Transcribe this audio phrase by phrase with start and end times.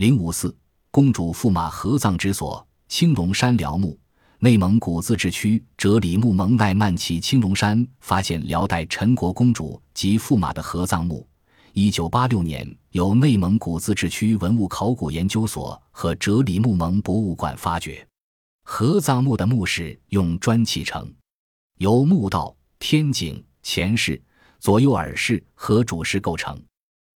[0.00, 0.56] 零五四，
[0.90, 4.00] 公主驸马合葬之所：青龙山辽墓。
[4.38, 11.28] 内蒙古自治区哲里木蒙奈曼旗青龙山发现辽代陈国公主及驸马的合葬墓。
[11.74, 18.02] 一九八六年，由内蒙古自治区文物考古研究所和哲里木蒙博物馆发掘。
[18.64, 21.12] 合葬墓的墓室用砖砌成，
[21.76, 24.18] 由墓道、天井、前室、
[24.60, 26.58] 左右耳室和主室构成。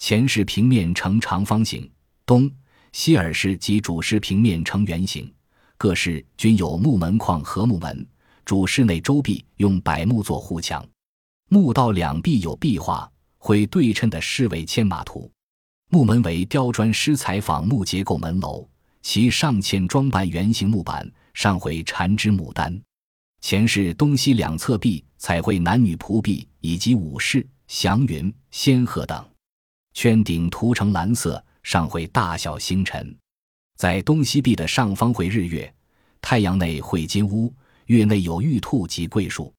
[0.00, 1.88] 前室平面呈长方形，
[2.26, 2.50] 东
[2.94, 5.28] 西耳室及主室平面呈圆形。
[5.76, 8.06] 各室均有木门框和木门，
[8.44, 10.86] 主室内周壁用柏木做护墙，
[11.48, 15.28] 墓道两壁有壁画，绘对称的狮尾牵马图。
[15.90, 18.64] 木门为雕砖施彩仿木结构门楼，
[19.02, 22.80] 其上嵌装扮圆形木板，上绘缠枝牡丹。
[23.40, 29.28] 前室东西两侧壁彩绘男女仆婢以及武士、祥云、仙鹤等，
[29.94, 33.14] 圈顶涂成蓝色，上绘大小星辰。
[33.76, 35.74] 在东西壁的上方绘日月，
[36.20, 37.52] 太阳内绘金乌，
[37.86, 39.52] 月内有玉兔及桂树。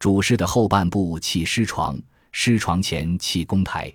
[0.00, 1.96] 主室的后半部砌尸床，
[2.32, 3.94] 尸床前砌公台，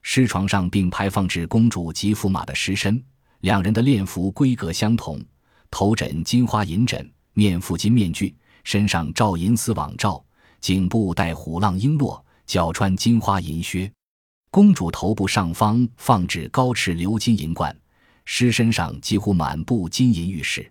[0.00, 3.04] 尸床上并排放置公主及驸马的尸身，
[3.40, 5.22] 两人的殓服规格相同，
[5.70, 8.34] 头枕金花银枕，面覆金面具，
[8.64, 10.24] 身上罩银丝网罩，
[10.60, 13.92] 颈部戴虎浪璎珞，脚穿金花银靴。
[14.52, 17.74] 公主头部上方放置高尺鎏金银冠。
[18.26, 20.70] 尸身上几乎满布金银玉饰，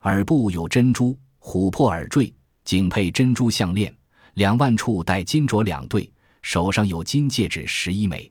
[0.00, 2.34] 耳部有珍珠琥珀耳坠，
[2.64, 3.94] 颈配珍珠项链，
[4.34, 6.12] 两腕处戴金镯两对，
[6.42, 8.28] 手上有金戒指十一枚，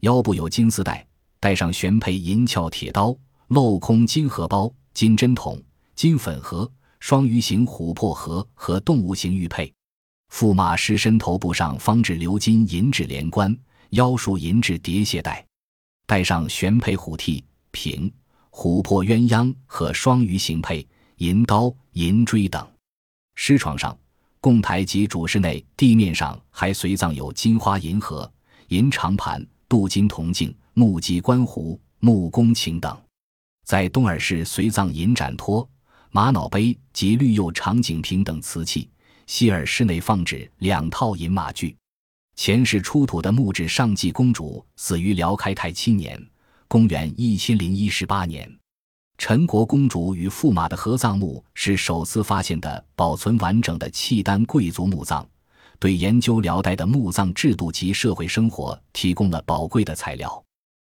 [0.00, 1.06] 腰部有金丝带，
[1.38, 3.14] 带上悬佩银鞘铁刀，
[3.50, 5.62] 镂空金荷包、金针筒、
[5.94, 6.68] 金粉盒、
[7.00, 9.70] 双鱼形琥珀盒和动物形玉佩。
[10.32, 13.54] 驸马尸身头部上方置鎏金银质连冠，
[13.92, 15.44] 腰束银质叠鞋带，
[16.06, 17.44] 带上玄佩虎替。
[17.74, 18.12] 瓶、
[18.50, 22.66] 琥珀鸳鸯和双鱼形佩、银刀、银锥等。
[23.34, 23.96] 尸床上、
[24.40, 28.30] 供台及主室内地面上还随葬有金花银盒、
[28.68, 32.94] 银长盘、镀金铜镜、木鸡观壶、木弓琴等。
[33.64, 35.66] 在东耳室随葬银盏托、
[36.10, 38.88] 玛瑙杯及绿釉长颈瓶等瓷器。
[39.26, 41.74] 西耳室内放置两套银马具。
[42.34, 46.20] 前世出土的墓志上记公主死于辽开泰七年。
[46.66, 48.50] 公元一千零一十八年，
[49.18, 55.28] 陈国公主与驸马的合葬墓是首次发现的保存完整的契丹贵族墓葬，
[55.78, 60.42] 对研究辽代的墓葬制度及社会生活提供了宝贵的材料。